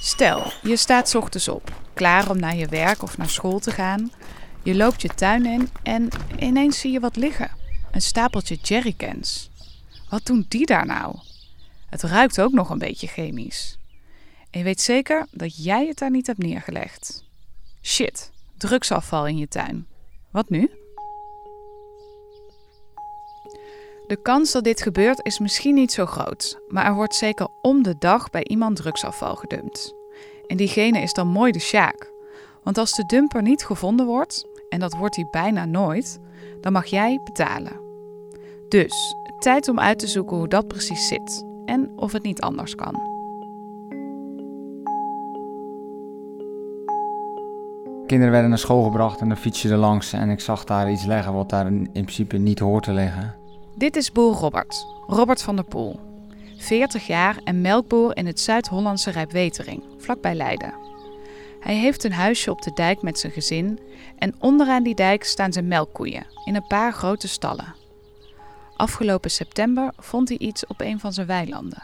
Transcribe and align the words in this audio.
Stel, 0.00 0.52
je 0.62 0.76
staat 0.76 1.14
ochtends 1.14 1.48
op, 1.48 1.72
klaar 1.94 2.30
om 2.30 2.38
naar 2.38 2.56
je 2.56 2.66
werk 2.66 3.02
of 3.02 3.18
naar 3.18 3.28
school 3.28 3.58
te 3.58 3.70
gaan. 3.70 4.10
Je 4.62 4.74
loopt 4.74 5.02
je 5.02 5.08
tuin 5.08 5.46
in 5.46 5.68
en 5.82 6.08
ineens 6.38 6.80
zie 6.80 6.92
je 6.92 7.00
wat 7.00 7.16
liggen. 7.16 7.50
Een 7.90 8.00
stapeltje 8.00 8.54
jerrycans. 8.54 9.50
Wat 10.10 10.26
doen 10.26 10.46
die 10.48 10.66
daar 10.66 10.86
nou? 10.86 11.18
Het 11.90 12.02
ruikt 12.02 12.40
ook 12.40 12.52
nog 12.52 12.70
een 12.70 12.78
beetje 12.78 13.06
chemisch. 13.06 13.78
En 14.50 14.58
je 14.58 14.64
weet 14.64 14.80
zeker 14.80 15.26
dat 15.30 15.64
jij 15.64 15.86
het 15.86 15.98
daar 15.98 16.10
niet 16.10 16.26
hebt 16.26 16.38
neergelegd. 16.38 17.24
Shit, 17.82 18.30
drugsafval 18.56 19.26
in 19.26 19.38
je 19.38 19.48
tuin. 19.48 19.86
Wat 20.30 20.50
nu? 20.50 20.70
De 24.08 24.16
kans 24.22 24.52
dat 24.52 24.64
dit 24.64 24.82
gebeurt 24.82 25.26
is 25.26 25.38
misschien 25.38 25.74
niet 25.74 25.92
zo 25.92 26.06
groot, 26.06 26.60
maar 26.68 26.84
er 26.84 26.94
wordt 26.94 27.14
zeker 27.14 27.48
om 27.62 27.82
de 27.82 27.94
dag 27.98 28.30
bij 28.30 28.44
iemand 28.44 28.76
drugsafval 28.76 29.34
gedumpt. 29.34 29.94
En 30.46 30.56
diegene 30.56 31.00
is 31.00 31.12
dan 31.12 31.28
mooi 31.28 31.52
de 31.52 31.58
sjaak. 31.58 32.12
Want 32.62 32.78
als 32.78 32.92
de 32.92 33.06
dumper 33.06 33.42
niet 33.42 33.64
gevonden 33.64 34.06
wordt, 34.06 34.46
en 34.68 34.80
dat 34.80 34.96
wordt 34.96 35.16
hij 35.16 35.26
bijna 35.30 35.64
nooit, 35.64 36.20
dan 36.60 36.72
mag 36.72 36.86
jij 36.86 37.20
betalen. 37.24 37.80
Dus 38.68 39.14
tijd 39.38 39.68
om 39.68 39.80
uit 39.80 39.98
te 39.98 40.06
zoeken 40.06 40.36
hoe 40.36 40.48
dat 40.48 40.68
precies 40.68 41.08
zit 41.08 41.44
en 41.64 41.92
of 41.96 42.12
het 42.12 42.22
niet 42.22 42.40
anders 42.40 42.74
kan. 42.74 42.94
Kinderen 48.06 48.32
werden 48.32 48.50
naar 48.50 48.58
school 48.58 48.84
gebracht 48.84 49.20
en 49.20 49.28
dan 49.28 49.36
fiets 49.36 49.62
je 49.62 49.70
er 49.70 49.76
langs 49.76 50.12
en 50.12 50.30
ik 50.30 50.40
zag 50.40 50.64
daar 50.64 50.90
iets 50.90 51.04
liggen 51.04 51.32
wat 51.32 51.50
daar 51.50 51.66
in 51.66 51.90
principe 51.92 52.36
niet 52.36 52.58
hoort 52.58 52.84
te 52.84 52.92
liggen. 52.92 53.37
Dit 53.78 53.96
is 53.96 54.12
boer 54.12 54.34
Robert, 54.34 54.86
Robert 55.06 55.42
van 55.42 55.56
der 55.56 55.64
Poel. 55.64 56.00
40 56.56 57.06
jaar 57.06 57.36
en 57.44 57.60
melkboer 57.60 58.16
in 58.16 58.26
het 58.26 58.40
Zuid-Hollandse 58.40 59.10
Rijpwetering, 59.10 59.82
vlakbij 59.98 60.34
Leiden. 60.34 60.74
Hij 61.60 61.74
heeft 61.74 62.04
een 62.04 62.12
huisje 62.12 62.50
op 62.50 62.62
de 62.62 62.70
dijk 62.74 63.02
met 63.02 63.18
zijn 63.18 63.32
gezin 63.32 63.80
en 64.18 64.34
onderaan 64.38 64.82
die 64.82 64.94
dijk 64.94 65.24
staan 65.24 65.52
zijn 65.52 65.68
melkkoeien 65.68 66.26
in 66.44 66.54
een 66.54 66.66
paar 66.66 66.92
grote 66.92 67.28
stallen. 67.28 67.74
Afgelopen 68.76 69.30
september 69.30 69.92
vond 69.96 70.28
hij 70.28 70.38
iets 70.38 70.66
op 70.66 70.80
een 70.80 71.00
van 71.00 71.12
zijn 71.12 71.26
weilanden. 71.26 71.82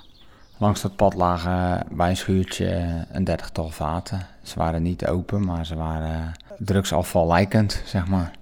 Langs 0.59 0.81
dat 0.81 0.97
pad 0.97 1.15
lagen 1.15 1.87
bij 1.91 2.11
een 2.11 2.17
schuurtje 2.17 3.05
een 3.13 3.25
dertigtal 3.25 3.69
vaten. 3.69 4.27
Ze 4.43 4.59
waren 4.59 4.83
niet 4.83 5.07
open, 5.07 5.45
maar 5.45 5.67
ze 5.67 5.75
waren 5.75 6.33
drugsafval 6.59 7.27
lijkend, 7.27 7.83
zeg 7.85 8.07
maar. 8.07 8.33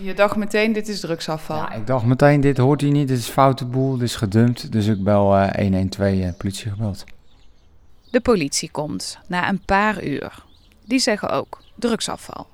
Je 0.00 0.14
dacht 0.14 0.36
meteen, 0.36 0.72
dit 0.72 0.88
is 0.88 1.00
drugsafval. 1.00 1.56
Ja, 1.56 1.72
ik 1.72 1.86
dacht 1.86 2.04
meteen, 2.04 2.40
dit 2.40 2.58
hoort 2.58 2.80
hier 2.80 2.90
niet, 2.90 3.08
dit 3.08 3.18
is 3.18 3.28
foute 3.28 3.64
boel, 3.64 3.92
dit 3.92 4.08
is 4.08 4.16
gedumpt. 4.16 4.72
Dus 4.72 4.86
ik 4.86 5.02
bel 5.04 5.36
eh 5.36 5.54
112, 5.54 6.20
eh, 6.20 6.28
politie 6.36 6.70
gebeld. 6.70 7.04
De 8.10 8.20
politie 8.20 8.70
komt 8.70 9.18
na 9.26 9.48
een 9.48 9.64
paar 9.64 10.04
uur. 10.04 10.44
Die 10.84 10.98
zeggen 10.98 11.30
ook 11.30 11.60
drugsafval. 11.74 12.46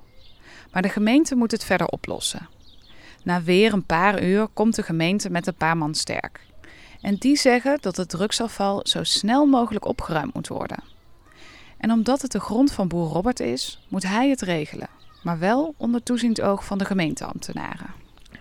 Maar 0.73 0.83
de 0.83 0.89
gemeente 0.89 1.35
moet 1.35 1.51
het 1.51 1.65
verder 1.65 1.87
oplossen. 1.87 2.49
Na 3.23 3.43
weer 3.43 3.73
een 3.73 3.87
paar 3.87 4.23
uur 4.23 4.47
komt 4.47 4.75
de 4.75 4.83
gemeente 4.83 5.31
met 5.31 5.47
een 5.47 5.55
paar 5.55 5.77
man 5.77 5.95
sterk. 5.95 6.41
En 7.01 7.15
die 7.15 7.37
zeggen 7.37 7.79
dat 7.81 7.97
het 7.97 8.09
drugsafval 8.09 8.81
zo 8.83 9.03
snel 9.03 9.47
mogelijk 9.47 9.85
opgeruimd 9.85 10.35
moet 10.35 10.49
worden. 10.49 10.83
En 11.79 11.91
omdat 11.91 12.23
het 12.23 12.33
de 12.33 12.41
grond 12.41 12.73
van 12.73 12.89
boer 12.89 13.09
Robert 13.09 13.41
is, 13.41 13.87
moet 13.89 14.03
hij 14.03 14.29
het 14.29 14.41
regelen. 14.41 14.89
Maar 15.29 15.39
wel 15.39 15.75
onder 15.77 16.03
toeziend 16.03 16.41
oog 16.41 16.65
van 16.65 16.79
de 16.79 16.85
gemeenteambtenaren. 16.85 17.87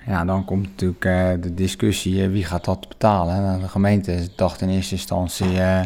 Ja, 0.05 0.25
dan 0.25 0.45
komt 0.45 0.67
natuurlijk 0.67 1.05
eh, 1.05 1.29
de 1.39 1.53
discussie, 1.53 2.23
eh, 2.23 2.29
wie 2.29 2.43
gaat 2.43 2.65
dat 2.65 2.87
betalen? 2.87 3.41
Nou, 3.41 3.61
de 3.61 3.67
gemeente 3.67 4.27
dacht 4.35 4.61
in 4.61 4.69
eerste 4.69 4.95
instantie 4.95 5.61
eh, 5.61 5.85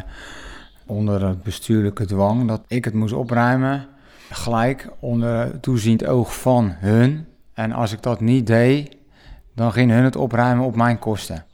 onder 0.86 1.28
het 1.28 1.44
bestuurlijke 1.44 2.06
dwang 2.06 2.48
dat 2.48 2.62
ik 2.68 2.86
het 2.86 2.94
moest 2.94 3.14
opruimen. 3.14 3.88
Gelijk 4.30 4.90
onder 5.00 5.60
toeziend 5.60 6.06
oog 6.06 6.36
van 6.36 6.76
hun. 6.78 7.28
En 7.54 7.72
als 7.72 7.92
ik 7.92 8.02
dat 8.02 8.20
niet 8.20 8.48
deed, 8.48 8.96
dan 9.56 9.72
ging 9.72 9.92
hun 9.92 10.04
het 10.04 10.16
opruimen 10.16 10.66
op 10.66 10.76
mijn 10.76 11.00
kosten. 11.00 11.46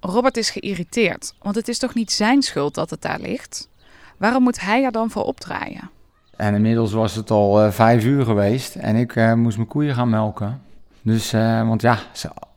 Robert 0.00 0.36
is 0.36 0.50
geïrriteerd, 0.50 1.34
want 1.42 1.54
het 1.54 1.68
is 1.68 1.78
toch 1.78 1.94
niet 1.94 2.12
zijn 2.12 2.42
schuld 2.42 2.74
dat 2.74 2.90
het 2.90 3.02
daar 3.02 3.20
ligt? 3.20 3.68
Waarom 4.16 4.42
moet 4.42 4.60
hij 4.60 4.84
er 4.84 4.92
dan 4.92 5.10
voor 5.10 5.24
opdraaien? 5.24 5.90
En 6.38 6.54
inmiddels 6.54 6.92
was 6.92 7.14
het 7.14 7.30
al 7.30 7.62
eh, 7.62 7.70
vijf 7.70 8.04
uur 8.04 8.24
geweest 8.24 8.74
en 8.74 8.96
ik 8.96 9.16
eh, 9.16 9.32
moest 9.32 9.56
mijn 9.56 9.68
koeien 9.68 9.94
gaan 9.94 10.08
melken. 10.08 10.62
Dus, 11.02 11.32
eh, 11.32 11.68
want 11.68 11.82
ja, 11.82 11.98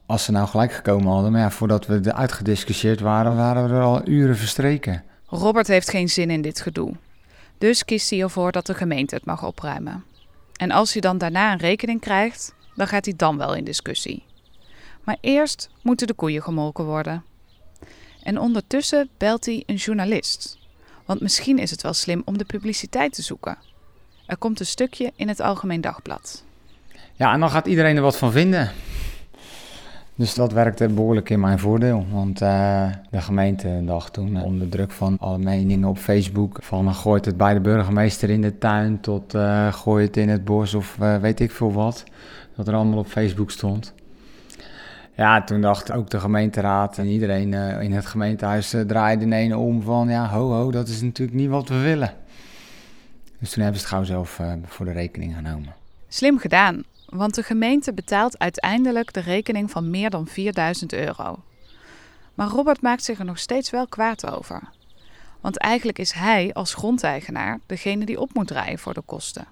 als 0.05 0.23
ze 0.23 0.31
nou 0.31 0.47
gelijk 0.47 0.71
gekomen 0.71 1.07
hadden, 1.07 1.31
maar 1.31 1.41
ja, 1.41 1.51
voordat 1.51 1.85
we 1.85 1.99
eruit 2.03 2.31
gediscussieerd 2.31 2.99
waren, 2.99 3.35
waren 3.35 3.67
we 3.67 3.73
er 3.73 3.81
al 3.81 4.07
uren 4.07 4.37
verstreken. 4.37 5.03
Robert 5.25 5.67
heeft 5.67 5.89
geen 5.89 6.09
zin 6.09 6.29
in 6.29 6.41
dit 6.41 6.61
gedoe. 6.61 6.93
Dus 7.57 7.85
kiest 7.85 8.09
hij 8.09 8.21
ervoor 8.21 8.51
dat 8.51 8.65
de 8.65 8.73
gemeente 8.73 9.15
het 9.15 9.25
mag 9.25 9.45
opruimen. 9.45 10.03
En 10.55 10.71
als 10.71 10.91
hij 10.91 11.01
dan 11.01 11.17
daarna 11.17 11.51
een 11.51 11.59
rekening 11.59 11.99
krijgt, 11.99 12.55
dan 12.75 12.87
gaat 12.87 13.05
hij 13.05 13.13
dan 13.17 13.37
wel 13.37 13.55
in 13.55 13.63
discussie. 13.63 14.23
Maar 15.03 15.17
eerst 15.21 15.69
moeten 15.81 16.07
de 16.07 16.13
koeien 16.13 16.43
gemolken 16.43 16.85
worden. 16.85 17.23
En 18.23 18.39
ondertussen 18.39 19.09
belt 19.17 19.45
hij 19.45 19.63
een 19.65 19.75
journalist. 19.75 20.60
Want 21.11 21.23
misschien 21.23 21.59
is 21.59 21.71
het 21.71 21.81
wel 21.81 21.93
slim 21.93 22.21
om 22.25 22.37
de 22.37 22.45
publiciteit 22.45 23.13
te 23.13 23.21
zoeken. 23.21 23.57
Er 24.25 24.37
komt 24.37 24.59
een 24.59 24.65
stukje 24.65 25.11
in 25.15 25.27
het 25.27 25.39
Algemeen 25.39 25.81
Dagblad. 25.81 26.43
Ja, 27.15 27.33
en 27.33 27.39
dan 27.39 27.49
gaat 27.49 27.65
iedereen 27.65 27.95
er 27.95 28.01
wat 28.01 28.17
van 28.17 28.31
vinden. 28.31 28.71
Dus 30.15 30.33
dat 30.33 30.51
werkte 30.51 30.87
behoorlijk 30.87 31.29
in 31.29 31.39
mijn 31.39 31.59
voordeel. 31.59 32.05
Want 32.11 32.41
eh, 32.41 32.89
de 33.09 33.21
gemeente 33.21 33.81
dacht 33.85 34.13
toen, 34.13 34.37
eh, 34.37 34.43
onder 34.43 34.69
druk 34.69 34.91
van 34.91 35.17
alle 35.19 35.37
meningen 35.37 35.89
op 35.89 35.97
Facebook, 35.97 36.57
van 36.61 36.87
uh, 36.87 36.95
gooit 36.95 37.25
het 37.25 37.37
bij 37.37 37.53
de 37.53 37.59
burgemeester 37.59 38.29
in 38.29 38.41
de 38.41 38.57
tuin 38.57 38.99
tot 38.99 39.33
eh 39.33 39.73
gooi 39.73 40.05
het 40.05 40.17
in 40.17 40.29
het 40.29 40.45
bos 40.45 40.73
of 40.73 40.95
weet 41.21 41.39
ik 41.39 41.51
veel 41.51 41.73
wat. 41.73 42.03
Dat 42.55 42.67
er 42.67 42.73
allemaal 42.73 42.99
op 42.99 43.07
Facebook 43.07 43.51
stond. 43.51 43.93
Ja, 45.15 45.43
toen 45.43 45.61
dacht 45.61 45.91
ook 45.91 46.09
de 46.09 46.19
gemeenteraad 46.19 46.97
en 46.97 47.05
iedereen 47.05 47.53
eh, 47.53 47.81
in 47.81 47.91
het 47.91 48.05
gemeentehuis 48.05 48.73
eh, 48.73 48.81
draaide 48.81 49.25
in 49.25 49.33
ene 49.33 49.57
om 49.57 49.81
van, 49.81 50.09
ja, 50.09 50.29
ho 50.29 50.51
ho, 50.51 50.71
dat 50.71 50.87
is 50.87 51.01
natuurlijk 51.01 51.37
niet 51.37 51.49
wat 51.49 51.69
we 51.69 51.79
willen. 51.79 52.13
Dus 53.39 53.51
toen 53.51 53.63
hebben 53.63 53.81
ze 53.81 53.85
het 53.85 53.95
gauw 53.95 54.03
zelf 54.03 54.39
eh, 54.39 54.53
voor 54.65 54.85
de 54.85 54.91
rekening 54.91 55.35
genomen. 55.35 55.75
Slim 56.07 56.37
gedaan, 56.37 56.83
want 57.05 57.35
de 57.35 57.43
gemeente 57.43 57.93
betaalt 57.93 58.39
uiteindelijk 58.39 59.13
de 59.13 59.19
rekening 59.19 59.71
van 59.71 59.89
meer 59.89 60.09
dan 60.09 60.27
4000 60.27 60.93
euro. 60.93 61.43
Maar 62.33 62.47
Robert 62.47 62.81
maakt 62.81 63.03
zich 63.03 63.19
er 63.19 63.25
nog 63.25 63.39
steeds 63.39 63.69
wel 63.69 63.87
kwaad 63.87 64.31
over. 64.31 64.61
Want 65.41 65.57
eigenlijk 65.57 65.99
is 65.99 66.11
hij 66.11 66.53
als 66.53 66.73
grondeigenaar 66.73 67.59
degene 67.65 68.05
die 68.05 68.19
op 68.19 68.33
moet 68.33 68.47
draaien 68.47 68.79
voor 68.79 68.93
de 68.93 69.01
kosten. 69.05 69.45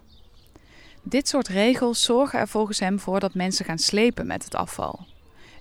Dit 1.03 1.27
soort 1.27 1.47
regels 1.47 2.03
zorgen 2.03 2.39
er 2.39 2.47
volgens 2.47 2.79
hem 2.79 2.99
voor 2.99 3.19
dat 3.19 3.33
mensen 3.33 3.65
gaan 3.65 3.77
slepen 3.77 4.27
met 4.27 4.43
het 4.43 4.55
afval. 4.55 4.99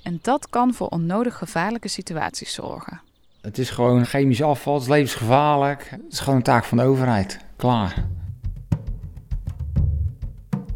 En 0.02 0.18
dat 0.22 0.48
kan 0.48 0.74
voor 0.74 0.88
onnodig 0.88 1.38
gevaarlijke 1.38 1.88
situaties 1.88 2.52
zorgen. 2.52 3.00
Het 3.40 3.58
is 3.58 3.70
gewoon 3.70 4.04
chemisch 4.04 4.42
afval, 4.42 4.74
het 4.74 4.82
is 4.82 4.88
levensgevaarlijk. 4.88 5.90
Het 5.90 6.12
is 6.12 6.20
gewoon 6.20 6.36
een 6.36 6.42
taak 6.42 6.64
van 6.64 6.78
de 6.78 6.84
overheid. 6.84 7.38
Klaar. 7.56 8.06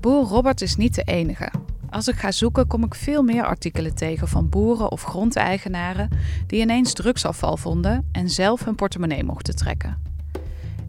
Boer 0.01 0.25
Robert 0.25 0.61
is 0.61 0.77
niet 0.77 0.95
de 0.95 1.03
enige. 1.03 1.51
Als 1.91 2.09
ik 2.09 2.15
ga 2.15 2.33
zoeken, 2.33 2.67
kom 2.67 2.85
ik 2.85 2.95
veel 2.95 3.23
meer 3.23 3.45
artikelen 3.45 3.95
tegen 3.95 4.29
van 4.29 4.49
boeren 4.49 4.91
of 4.91 5.03
grondeigenaren 5.03 6.09
die 6.47 6.61
ineens 6.61 6.93
drugsafval 6.93 7.57
vonden 7.57 8.09
en 8.13 8.31
zelf 8.31 8.65
hun 8.65 8.75
portemonnee 8.75 9.25
mochten 9.25 9.57
trekken. 9.57 10.03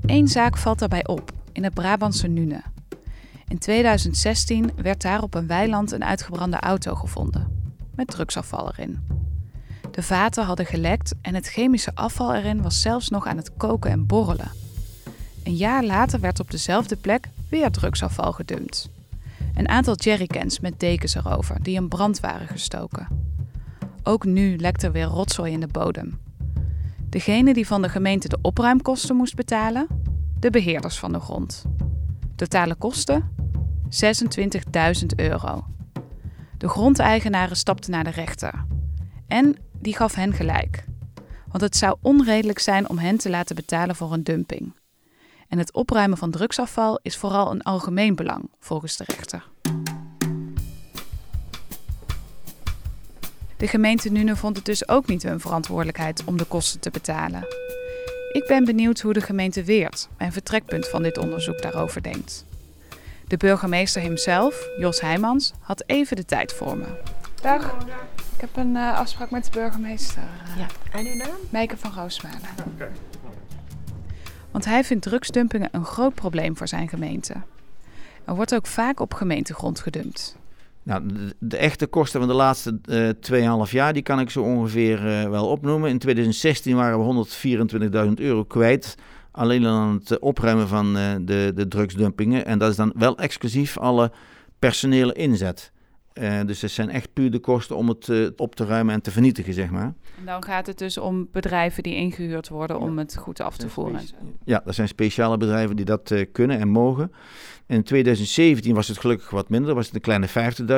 Eén 0.06 0.28
zaak 0.28 0.58
valt 0.58 0.80
daarbij 0.80 1.08
op, 1.08 1.32
in 1.52 1.64
het 1.64 1.74
Brabantse 1.74 2.28
Nune. 2.28 2.62
In 3.48 3.58
2016 3.58 4.72
werd 4.76 5.02
daar 5.02 5.22
op 5.22 5.34
een 5.34 5.48
weiland 5.48 5.92
een 5.92 6.04
uitgebrande 6.04 6.60
auto 6.60 6.96
gevonden, 6.96 7.63
met 7.96 8.08
drugsafval 8.08 8.68
erin. 8.68 9.00
De 9.92 10.04
vaten 10.04 10.46
hadden 10.46 10.66
gelekt 10.66 11.14
en 11.22 11.36
het 11.36 11.48
chemische 11.48 11.96
afval 11.96 12.36
erin 12.36 12.62
was 12.62 12.82
zelfs 12.82 13.10
nog 13.10 13.28
aan 13.28 13.38
het 13.38 13.52
koken 13.58 13.92
en 13.92 14.06
borrelen. 14.06 14.52
Een 15.44 15.56
jaar 15.56 15.84
later 15.84 16.20
werd 16.20 16.40
op 16.40 16.52
dezelfde 16.52 16.96
plek 16.96 17.30
weer 17.50 17.72
drugsafval 17.72 18.32
gedumpt. 18.32 18.90
Een 19.56 19.70
aantal 19.70 19.96
jerrycans 19.96 20.60
met 20.60 20.80
dekens 20.80 21.16
erover 21.16 21.64
die 21.64 21.76
in 21.76 21.88
brand 21.88 22.20
waren 22.20 22.48
gestoken. 22.48 23.08
Ook 24.04 24.26
nu 24.26 24.58
lekt 24.58 24.84
er 24.84 24.92
weer 24.92 25.06
rotzooi 25.06 25.52
in 25.52 25.60
de 25.60 25.68
bodem. 25.68 26.20
Degene 27.10 27.54
die 27.54 27.68
van 27.68 27.82
de 27.82 27.90
gemeente 27.90 28.28
de 28.28 28.38
opruimkosten 28.42 29.16
moest 29.16 29.36
betalen? 29.36 29.88
De 30.40 30.50
beheerders 30.50 31.00
van 31.00 31.12
de 31.12 31.20
grond. 31.20 31.66
Totale 32.36 32.76
kosten? 32.76 33.30
26.000 33.90 35.06
euro. 35.16 35.66
De 36.64 36.70
grondeigenaren 36.70 37.58
stapten 37.58 37.92
naar 37.92 38.04
de 38.04 38.10
rechter. 38.10 38.66
En 39.28 39.56
die 39.80 39.96
gaf 39.96 40.16
hen 40.16 40.34
gelijk. 40.34 40.86
Want 41.48 41.62
het 41.64 41.76
zou 41.76 41.98
onredelijk 42.02 42.60
zijn 42.60 42.90
om 42.90 42.98
hen 42.98 43.18
te 43.18 43.30
laten 43.30 43.56
betalen 43.56 43.96
voor 43.96 44.14
een 44.14 44.24
dumping. 44.24 44.76
En 45.48 45.58
het 45.58 45.74
opruimen 45.74 46.18
van 46.18 46.32
drugsafval 46.32 47.00
is 47.02 47.18
vooral 47.18 47.52
een 47.52 47.62
algemeen 47.62 48.16
belang, 48.16 48.50
volgens 48.60 48.98
de 48.98 49.04
rechter. 49.08 49.48
De 53.58 53.68
gemeente 53.68 54.10
Nune 54.12 54.36
vond 54.36 54.56
het 54.56 54.66
dus 54.66 54.88
ook 54.88 55.08
niet 55.08 55.24
hun 55.24 55.40
verantwoordelijkheid 55.40 56.24
om 56.26 56.38
de 56.38 56.46
kosten 56.46 56.80
te 56.80 56.90
betalen. 56.90 57.44
Ik 58.32 58.46
ben 58.48 58.66
benieuwd 58.66 59.00
hoe 59.00 59.14
de 59.14 59.22
gemeente 59.22 59.64
Weert, 59.64 60.10
mijn 60.18 60.32
vertrekpunt 60.32 60.88
van 60.88 61.04
dit 61.04 61.18
onderzoek, 61.18 61.62
daarover 61.62 62.04
denkt. 62.04 62.46
De 63.28 63.38
burgemeester 63.38 64.02
hemzelf, 64.02 64.70
Jos 64.78 65.02
Heijmans, 65.02 65.54
had 65.60 65.84
even 65.86 66.16
de 66.16 66.26
tijd 66.26 66.54
voor 66.54 66.78
me. 66.78 66.86
Dag, 67.42 67.76
ik 68.34 68.42
heb 68.42 68.50
een 68.54 68.76
uh, 68.76 68.98
afspraak 68.98 69.32
met 69.32 69.46
de 69.46 69.52
burgemeester. 69.52 70.24
Uh, 70.48 70.58
ja. 70.58 70.66
En 70.92 71.06
uw 71.06 71.16
naam? 71.16 71.36
Meike 71.50 71.78
van 71.78 71.92
Roosmalen. 71.92 72.40
Okay. 72.74 72.90
Want 74.52 74.66
hij 74.66 74.84
vindt 74.84 75.04
drugsdumpingen 75.04 75.70
een 75.72 75.86
groot 75.86 76.14
probleem 76.14 76.58
voor 76.58 76.68
zijn 76.68 76.90
gemeente. 76.90 77.34
Er 78.26 78.36
wordt 78.36 78.56
ook 78.56 78.68
vaak 78.68 79.00
op 79.00 79.14
gemeentegrond 79.14 79.80
gedumpt. 79.80 80.38
Nou, 80.84 81.08
de, 81.08 81.36
de, 81.40 81.58
echte 81.58 81.88
kosten 81.88 82.20
van 82.20 82.30
de 82.30 82.36
laatste 82.36 82.80
uh, 82.86 83.66
2,5 83.68 83.72
jaar, 83.72 83.94
die 83.94 84.04
kan 84.04 84.20
ik 84.20 84.30
zo 84.30 84.42
ongeveer 84.42 85.06
uh, 85.06 85.30
wel 85.30 85.48
opnoemen. 85.48 85.90
In 85.90 85.98
2016 85.98 86.76
waren 86.76 87.16
we 87.16 87.26
124.000 88.08 88.14
euro 88.14 88.44
kwijt. 88.44 88.98
Alleen 89.36 89.66
aan 89.66 90.02
het 90.04 90.20
opruimen 90.20 90.68
van 90.68 90.98
uh, 90.98 91.16
de, 91.22 91.52
de 91.56 91.68
drugsdumpingen. 91.68 92.46
En 92.46 92.58
dat 92.60 92.70
is 92.70 92.76
dan 92.76 92.94
wel 92.96 93.18
exclusief 93.18 93.78
alle 93.78 94.12
personele 94.60 95.14
inzet. 95.14 95.72
Uh, 96.14 96.40
dus 96.46 96.62
het 96.62 96.72
zijn 96.72 96.90
echt 96.90 97.14
puur 97.14 97.32
de 97.32 97.40
kosten 97.40 97.76
om 97.76 97.90
het 97.90 98.08
uh, 98.08 98.30
op 98.36 98.56
te 98.56 98.66
ruimen 98.66 98.94
en 98.94 99.02
te 99.02 99.12
vernietigen, 99.12 99.54
zeg 99.54 99.70
maar. 99.70 99.94
En 100.18 100.26
dan 100.26 100.44
gaat 100.44 100.68
het 100.68 100.78
dus 100.78 100.98
om 100.98 101.28
bedrijven 101.32 101.84
die 101.84 101.96
ingehuurd 101.96 102.50
worden 102.50 102.80
om 102.80 102.98
het 102.98 103.18
goed 103.18 103.42
af 103.42 103.58
te 103.58 103.70
voeren. 103.70 104.02
Ja, 104.44 104.62
dat 104.66 104.76
zijn 104.76 104.88
speciale 104.88 105.38
bedrijven 105.38 105.76
die 105.76 105.86
dat 105.86 106.12
uh, 106.12 106.26
kunnen 106.32 106.60
en 106.60 106.68
mogen. 106.68 107.12
In 107.68 107.84
2017 107.84 108.74
was 108.74 108.88
het 108.88 109.00
gelukkig 109.00 109.30
wat 109.30 109.50
minder, 109.50 109.76
was 109.76 109.86
het 109.86 109.96
een 109.96 110.02
kleine 110.02 110.28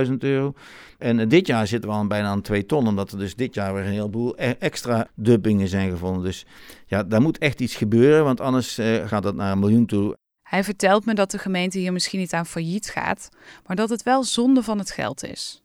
50.000 0.08 0.14
euro. 0.20 0.54
En 0.98 1.30
dit 1.30 1.48
jaar 1.48 1.68
zitten 1.68 1.90
we 1.90 1.96
al 1.96 2.08
bijna 2.08 2.28
aan 2.28 2.42
2 2.42 2.66
ton, 2.66 2.88
omdat 2.88 3.12
er 3.12 3.18
dus 3.18 3.36
dit 3.36 3.54
jaar 3.54 3.74
weer 3.74 3.86
een 3.86 3.92
heleboel 3.92 4.34
e-, 4.36 4.56
extra 4.60 5.08
dumpingen 5.16 5.68
zijn 5.68 5.90
gevonden. 5.90 6.24
Dus 6.24 6.46
ja, 6.86 7.04
daar 7.04 7.22
moet 7.22 7.38
echt 7.38 7.62
iets 7.62 7.76
gebeuren, 7.76 8.24
want 8.24 8.42
anders 8.42 8.80
gaat 9.06 9.24
dat 9.24 9.36
naar 9.36 9.52
een 9.52 9.60
miljoen 9.60 9.86
toe. 9.86 10.16
Hij 10.46 10.64
vertelt 10.64 11.06
me 11.06 11.14
dat 11.14 11.32
de 11.32 11.38
gemeente 11.38 11.78
hier 11.78 11.94
misschien 11.94 12.20
niet 12.20 12.34
aan 12.34 12.46
failliet 12.46 12.90
gaat, 12.90 13.30
maar 13.66 13.76
dat 13.76 13.90
het 13.90 14.04
wel 14.04 14.24
zonde 14.24 14.64
van 14.64 14.78
het 14.78 14.92
geld 14.92 15.24
is. 15.24 15.62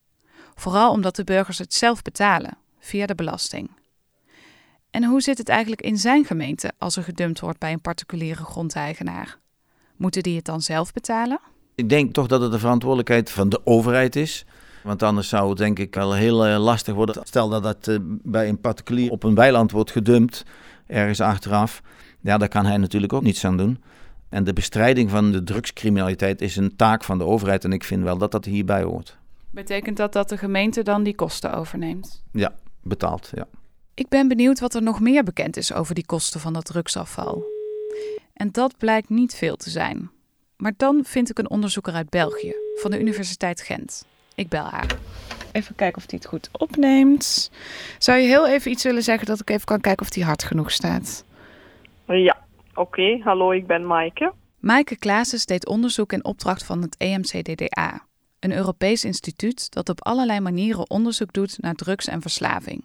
Vooral 0.54 0.90
omdat 0.90 1.16
de 1.16 1.24
burgers 1.24 1.58
het 1.58 1.74
zelf 1.74 2.02
betalen, 2.02 2.58
via 2.78 3.06
de 3.06 3.14
belasting. 3.14 3.70
En 4.90 5.04
hoe 5.04 5.20
zit 5.20 5.38
het 5.38 5.48
eigenlijk 5.48 5.82
in 5.82 5.96
zijn 5.98 6.24
gemeente 6.24 6.72
als 6.78 6.96
er 6.96 7.02
gedumpt 7.02 7.40
wordt 7.40 7.58
bij 7.58 7.72
een 7.72 7.80
particuliere 7.80 8.44
grondeigenaar? 8.44 9.38
Moeten 9.96 10.22
die 10.22 10.36
het 10.36 10.44
dan 10.44 10.60
zelf 10.60 10.92
betalen? 10.92 11.40
Ik 11.74 11.88
denk 11.88 12.12
toch 12.12 12.26
dat 12.26 12.40
het 12.40 12.52
de 12.52 12.58
verantwoordelijkheid 12.58 13.30
van 13.30 13.48
de 13.48 13.66
overheid 13.66 14.16
is. 14.16 14.44
Want 14.82 15.02
anders 15.02 15.28
zou 15.28 15.48
het 15.48 15.58
denk 15.58 15.78
ik 15.78 15.96
al 15.96 16.12
heel 16.12 16.48
uh, 16.48 16.58
lastig 16.58 16.94
worden. 16.94 17.22
Stel 17.24 17.48
dat 17.48 17.62
dat 17.62 17.88
uh, 17.88 17.98
bij 18.02 18.48
een 18.48 18.60
particulier 18.60 19.10
op 19.10 19.22
een 19.22 19.34
weiland 19.34 19.70
wordt 19.70 19.90
gedumpt, 19.90 20.44
ergens 20.86 21.20
achteraf. 21.20 21.82
Ja, 22.20 22.38
daar 22.38 22.48
kan 22.48 22.66
hij 22.66 22.76
natuurlijk 22.76 23.12
ook 23.12 23.22
niets 23.22 23.44
aan 23.44 23.56
doen. 23.56 23.82
En 24.30 24.44
de 24.44 24.52
bestrijding 24.52 25.10
van 25.10 25.32
de 25.32 25.42
drugscriminaliteit 25.42 26.40
is 26.40 26.56
een 26.56 26.76
taak 26.76 27.04
van 27.04 27.18
de 27.18 27.24
overheid. 27.24 27.64
En 27.64 27.72
ik 27.72 27.84
vind 27.84 28.02
wel 28.02 28.18
dat 28.18 28.32
dat 28.32 28.44
hierbij 28.44 28.82
hoort. 28.82 29.18
Betekent 29.50 29.96
dat 29.96 30.12
dat 30.12 30.28
de 30.28 30.36
gemeente 30.36 30.82
dan 30.82 31.02
die 31.02 31.14
kosten 31.14 31.54
overneemt? 31.54 32.22
Ja, 32.32 32.54
betaalt, 32.82 33.30
ja. 33.34 33.46
Ik 33.94 34.08
ben 34.08 34.28
benieuwd 34.28 34.60
wat 34.60 34.74
er 34.74 34.82
nog 34.82 35.00
meer 35.00 35.24
bekend 35.24 35.56
is 35.56 35.72
over 35.72 35.94
die 35.94 36.06
kosten 36.06 36.40
van 36.40 36.52
dat 36.52 36.64
drugsafval. 36.64 37.44
En 38.32 38.48
dat 38.52 38.78
blijkt 38.78 39.08
niet 39.08 39.34
veel 39.34 39.56
te 39.56 39.70
zijn. 39.70 40.10
Maar 40.56 40.72
dan 40.76 41.04
vind 41.04 41.30
ik 41.30 41.38
een 41.38 41.50
onderzoeker 41.50 41.92
uit 41.92 42.10
België, 42.10 42.54
van 42.74 42.90
de 42.90 43.00
Universiteit 43.00 43.60
Gent. 43.60 44.04
Ik 44.34 44.48
bel 44.48 44.64
haar. 44.64 44.96
Even 45.52 45.74
kijken 45.74 45.96
of 45.96 46.10
hij 46.10 46.18
het 46.18 46.28
goed 46.28 46.48
opneemt. 46.52 47.50
Zou 47.98 48.18
je 48.18 48.26
heel 48.26 48.48
even 48.48 48.70
iets 48.70 48.82
willen 48.82 49.02
zeggen 49.02 49.26
dat 49.26 49.40
ik 49.40 49.50
even 49.50 49.64
kan 49.64 49.80
kijken 49.80 50.02
of 50.02 50.10
die 50.10 50.24
hard 50.24 50.42
genoeg 50.42 50.70
staat? 50.70 51.24
Ja, 52.06 52.44
Oké, 52.80 53.00
okay, 53.00 53.20
hallo, 53.24 53.50
ik 53.50 53.66
ben 53.66 53.86
Maaike. 53.86 54.32
Maaike 54.58 54.96
Klaases 54.98 55.46
deed 55.46 55.66
onderzoek 55.66 56.12
in 56.12 56.24
opdracht 56.24 56.64
van 56.64 56.82
het 56.82 56.96
EMCDDA, 56.96 58.06
een 58.38 58.52
Europees 58.52 59.04
instituut 59.04 59.72
dat 59.72 59.88
op 59.88 60.04
allerlei 60.04 60.40
manieren 60.40 60.90
onderzoek 60.90 61.32
doet 61.32 61.58
naar 61.62 61.74
drugs 61.74 62.06
en 62.06 62.20
verslaving. 62.20 62.84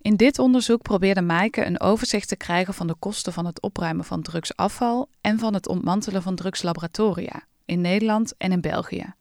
In 0.00 0.16
dit 0.16 0.38
onderzoek 0.38 0.82
probeerde 0.82 1.22
Maaike 1.22 1.66
een 1.66 1.80
overzicht 1.80 2.28
te 2.28 2.36
krijgen 2.36 2.74
van 2.74 2.86
de 2.86 2.94
kosten 2.98 3.32
van 3.32 3.46
het 3.46 3.62
opruimen 3.62 4.04
van 4.04 4.22
drugsafval 4.22 5.08
en 5.20 5.38
van 5.38 5.54
het 5.54 5.68
ontmantelen 5.68 6.22
van 6.22 6.34
drugslaboratoria 6.34 7.42
in 7.64 7.80
Nederland 7.80 8.34
en 8.38 8.52
in 8.52 8.60
België. 8.60 9.14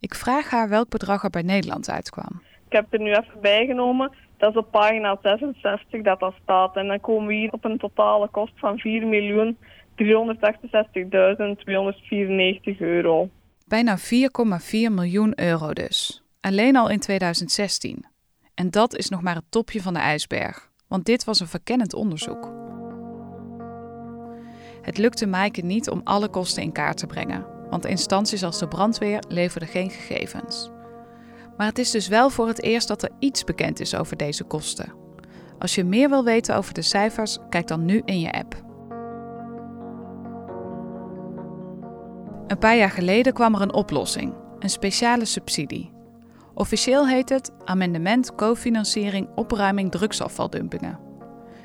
Ik 0.00 0.14
vraag 0.14 0.50
haar 0.50 0.68
welk 0.68 0.88
bedrag 0.88 1.22
er 1.24 1.30
bij 1.30 1.42
Nederland 1.42 1.90
uitkwam. 1.90 2.42
Ik 2.66 2.72
heb 2.72 2.92
er 2.92 3.00
nu 3.00 3.10
even 3.10 3.40
bijgenomen. 3.40 4.12
Dat 4.40 4.50
is 4.50 4.56
op 4.56 4.70
pagina 4.70 5.18
66 5.22 6.02
dat 6.02 6.20
dat 6.20 6.34
staat. 6.42 6.76
En 6.76 6.86
dan 6.86 7.00
komen 7.00 7.26
we 7.26 7.34
hier 7.34 7.52
op 7.52 7.64
een 7.64 7.78
totale 7.78 8.28
kost 8.28 8.52
van 8.56 8.78
4.368.294 8.78 8.82
euro. 12.78 13.28
Bijna 13.66 13.98
4,4 13.98 14.02
miljoen 14.70 15.40
euro 15.40 15.72
dus. 15.72 16.24
Alleen 16.40 16.76
al 16.76 16.90
in 16.90 16.98
2016. 17.00 18.04
En 18.54 18.70
dat 18.70 18.96
is 18.96 19.08
nog 19.08 19.22
maar 19.22 19.34
het 19.34 19.50
topje 19.50 19.82
van 19.82 19.94
de 19.94 20.00
ijsberg. 20.00 20.70
Want 20.88 21.04
dit 21.04 21.24
was 21.24 21.40
een 21.40 21.46
verkennend 21.46 21.94
onderzoek. 21.94 22.52
Het 24.82 24.98
lukte 24.98 25.26
Maaike 25.26 25.62
niet 25.62 25.90
om 25.90 26.00
alle 26.04 26.28
kosten 26.28 26.62
in 26.62 26.72
kaart 26.72 26.96
te 26.96 27.06
brengen. 27.06 27.46
Want 27.70 27.86
instanties 27.86 28.44
als 28.44 28.58
de 28.58 28.68
brandweer 28.68 29.24
leverden 29.28 29.68
geen 29.68 29.90
gegevens. 29.90 30.70
Maar 31.60 31.68
het 31.68 31.78
is 31.78 31.90
dus 31.90 32.08
wel 32.08 32.30
voor 32.30 32.46
het 32.46 32.62
eerst 32.62 32.88
dat 32.88 33.02
er 33.02 33.10
iets 33.18 33.44
bekend 33.44 33.80
is 33.80 33.94
over 33.94 34.16
deze 34.16 34.44
kosten. 34.44 34.92
Als 35.58 35.74
je 35.74 35.84
meer 35.84 36.08
wil 36.08 36.24
weten 36.24 36.56
over 36.56 36.74
de 36.74 36.82
cijfers, 36.82 37.38
kijk 37.50 37.66
dan 37.66 37.84
nu 37.84 38.02
in 38.04 38.20
je 38.20 38.32
app. 38.32 38.62
Een 42.46 42.58
paar 42.58 42.76
jaar 42.76 42.90
geleden 42.90 43.32
kwam 43.32 43.54
er 43.54 43.60
een 43.60 43.72
oplossing, 43.72 44.34
een 44.58 44.70
speciale 44.70 45.24
subsidie. 45.24 45.92
Officieel 46.54 47.08
heet 47.08 47.28
het 47.28 47.52
Amendement 47.64 48.34
Cofinanciering 48.34 49.28
Opruiming 49.34 49.90
Drugsafvaldumpingen. 49.90 50.98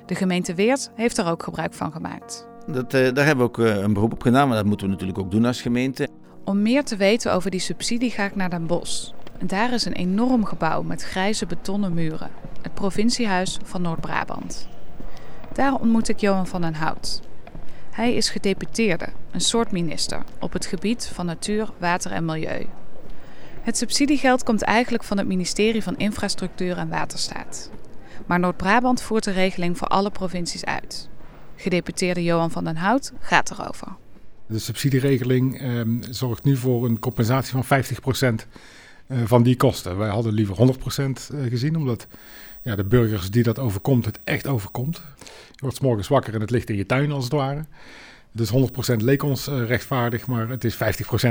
De 0.06 0.16
gemeente 0.16 0.54
Weert 0.54 0.92
heeft 0.96 1.18
er 1.18 1.28
ook 1.28 1.44
gebruik 1.44 1.74
van 1.74 1.92
gemaakt. 1.92 2.48
Dat, 2.68 2.94
uh, 2.94 3.14
daar 3.14 3.26
hebben 3.26 3.46
we 3.46 3.52
ook 3.52 3.58
uh, 3.58 3.76
een 3.76 3.94
beroep 3.94 4.14
op 4.14 4.22
gedaan, 4.22 4.48
maar 4.48 4.58
dat 4.58 4.66
moeten 4.66 4.86
we 4.86 4.92
natuurlijk 4.92 5.20
ook 5.20 5.32
doen 5.32 5.46
als 5.46 5.62
gemeente. 5.62 6.08
Om 6.44 6.62
meer 6.62 6.84
te 6.84 6.96
weten 6.96 7.34
over 7.34 7.52
die 7.52 7.60
subsidie 7.60 8.12
ga 8.12 8.24
ik 8.24 8.36
naar 8.36 8.50
Den 8.50 8.68
Bosch. 8.68 9.14
Daar 9.40 9.74
is 9.74 9.86
een 9.86 9.94
enorm 9.94 10.46
gebouw 10.46 10.82
met 10.82 11.04
grijze 11.04 11.46
betonnen 11.46 11.94
muren, 11.94 12.30
het 12.62 12.74
provinciehuis 12.74 13.58
van 13.64 13.82
Noord-Brabant. 13.82 14.68
Daar 15.54 15.74
ontmoet 15.74 16.10
ik 16.10 16.20
Johan 16.20 16.48
van 16.48 16.62
den 16.62 16.74
Hout. 16.74 17.22
Hij 17.92 18.14
is 18.14 18.30
gedeputeerde, 18.30 19.08
een 19.32 19.42
soort 19.42 19.72
minister, 19.72 20.24
op 20.40 20.54
het 20.54 20.66
gebied 20.66 21.10
van 21.14 21.26
natuur, 21.26 21.70
water 21.78 22.12
en 22.12 22.26
milieu. 22.26 22.66
Het 23.62 23.78
subsidiegeld 23.78 24.44
komt 24.44 24.62
eigenlijk 24.62 25.04
van 25.04 25.18
het 25.18 25.28
ministerie 25.28 25.84
van 25.84 25.98
Infrastructuur 25.98 26.78
en 26.78 26.90
Waterstaat. 26.90 27.70
Maar 28.26 28.40
Noord-Brabant 28.40 29.02
voert 29.02 29.24
de 29.24 29.32
regeling 29.32 29.78
voor 29.78 29.88
alle 29.88 30.12
provincies 30.12 30.66
uit. 30.66 31.10
Gedeputeerde 31.56 32.24
Johan 32.24 32.52
van 32.52 32.64
den 32.64 32.76
Hout 32.76 33.12
gaat 33.20 33.52
erover. 33.52 33.88
De 34.48 34.60
subsidieregeling 34.60 35.62
eh, 35.62 35.82
zorgt 36.10 36.44
nu 36.44 36.56
voor 36.56 36.86
een 36.86 37.00
compensatie 37.00 37.52
van 37.52 37.64
50 37.64 38.00
eh, 38.00 38.04
van 39.10 39.44
die 39.44 39.56
kosten. 39.56 39.98
Wij 39.98 40.10
hadden 40.10 40.34
liever 40.34 40.56
100% 40.56 40.60
eh, 40.60 41.50
gezien, 41.50 41.76
omdat 41.78 42.08
ja, 42.62 42.76
de 42.76 42.84
burgers 42.84 43.32
die 43.32 43.44
dat 43.44 43.60
overkomt, 43.60 44.06
het 44.06 44.20
echt 44.24 44.48
overkomt. 44.48 45.02
Je 45.52 45.62
wordt 45.62 45.76
s 45.76 45.80
morgens 45.80 46.08
wakker 46.08 46.34
en 46.34 46.42
het 46.42 46.50
ligt 46.50 46.70
in 46.70 46.76
je 46.76 46.86
tuin 46.86 47.12
als 47.12 47.24
het 47.24 47.34
ware. 47.34 47.66
Dus 48.32 48.52
100% 48.52 48.56
leek 48.96 49.24
ons 49.24 49.48
uh, 49.48 49.66
rechtvaardig, 49.66 50.28
maar 50.28 50.50
het 50.50 50.64
is 50.64 50.76
50% 50.76 50.78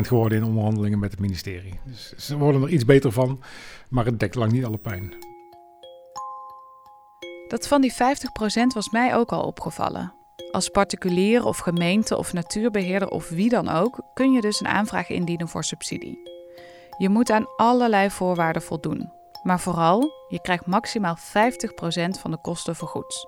geworden 0.01 0.39
in 0.39 0.45
onderhandelingen 0.45 0.99
met 0.99 1.11
het 1.11 1.21
ministerie. 1.21 1.81
Dus 1.85 2.13
ze 2.17 2.37
worden 2.37 2.63
er 2.63 2.69
iets 2.69 2.85
beter 2.85 3.13
van, 3.13 3.43
maar 3.89 4.05
het 4.05 4.21
dekt 4.21 4.35
lang 4.35 4.53
niet 4.53 4.65
alle 4.65 4.79
pijn. 4.79 5.15
Dat 7.49 7.69
van 7.69 7.81
die 7.81 7.93
50% 7.93 7.97
was 8.75 8.91
mij 8.91 9.15
ook 9.17 9.31
al 9.31 9.43
opgevallen. 9.43 10.13
Als 10.51 10.69
particulier 10.69 11.45
of 11.45 11.59
gemeente 11.59 12.17
of 12.17 12.33
natuurbeheerder 12.33 13.09
of 13.09 13.29
wie 13.29 13.49
dan 13.49 13.69
ook, 13.69 14.01
kun 14.15 14.33
je 14.33 14.41
dus 14.41 14.61
een 14.61 14.69
aanvraag 14.69 15.09
indienen 15.09 15.49
voor 15.49 15.65
subsidie. 15.65 16.34
Je 16.99 17.09
moet 17.09 17.31
aan 17.31 17.47
allerlei 17.57 18.11
voorwaarden 18.11 18.63
voldoen. 18.63 19.13
Maar 19.43 19.61
vooral, 19.61 20.11
je 20.29 20.41
krijgt 20.41 20.67
maximaal 20.67 21.17
50% 21.17 21.21
van 22.21 22.31
de 22.31 22.41
kosten 22.41 22.77
vergoed. 22.77 23.27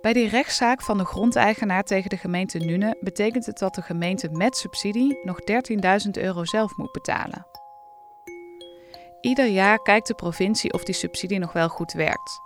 Bij 0.00 0.12
die 0.12 0.28
rechtszaak 0.28 0.82
van 0.82 0.98
de 0.98 1.04
grondeigenaar 1.04 1.82
tegen 1.82 2.10
de 2.10 2.16
gemeente 2.16 2.58
Nune 2.58 2.96
betekent 3.00 3.46
het 3.46 3.58
dat 3.58 3.74
de 3.74 3.82
gemeente 3.82 4.28
met 4.30 4.56
subsidie 4.56 5.20
nog 5.24 5.38
13.000 6.04 6.10
euro 6.10 6.44
zelf 6.44 6.76
moet 6.76 6.92
betalen. 6.92 7.46
Ieder 9.20 9.46
jaar 9.46 9.82
kijkt 9.82 10.06
de 10.06 10.14
provincie 10.14 10.72
of 10.72 10.84
die 10.84 10.94
subsidie 10.94 11.38
nog 11.38 11.52
wel 11.52 11.68
goed 11.68 11.92
werkt. 11.92 12.40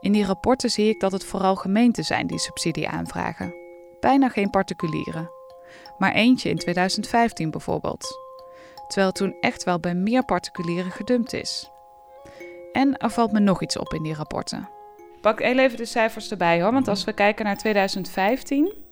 In 0.00 0.12
die 0.12 0.24
rapporten 0.24 0.70
zie 0.70 0.88
ik 0.88 1.00
dat 1.00 1.12
het 1.12 1.24
vooral 1.24 1.56
gemeenten 1.56 2.04
zijn 2.04 2.26
die 2.26 2.38
subsidie 2.38 2.88
aanvragen. 2.88 3.54
Bijna 4.00 4.28
geen 4.28 4.50
particulieren. 4.50 5.30
Maar 5.98 6.12
eentje 6.12 6.50
in 6.50 6.56
2015 6.56 7.50
bijvoorbeeld 7.50 8.23
terwijl 8.94 9.06
het 9.06 9.16
toen 9.16 9.50
echt 9.50 9.64
wel 9.64 9.80
bij 9.80 9.94
meer 9.94 10.24
particulieren 10.24 10.90
gedumpt 10.90 11.32
is. 11.32 11.70
En 12.72 12.96
er 12.96 13.10
valt 13.10 13.32
me 13.32 13.40
nog 13.40 13.62
iets 13.62 13.78
op 13.78 13.94
in 13.94 14.02
die 14.02 14.14
rapporten. 14.14 14.68
Pak 15.20 15.40
even 15.40 15.76
de 15.76 15.84
cijfers 15.84 16.30
erbij 16.30 16.62
hoor, 16.62 16.72
want 16.72 16.88
als 16.88 17.04
we 17.04 17.12
kijken 17.12 17.44
naar 17.44 17.56
2015, 17.56 18.83